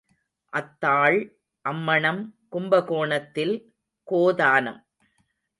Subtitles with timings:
[0.53, 1.17] ஆத்தாள்
[1.65, 2.21] அம்மணம்
[2.49, 3.55] கும்பகோணத்தில்
[4.07, 4.81] கோதானம்.